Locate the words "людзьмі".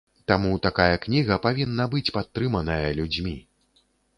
3.03-3.35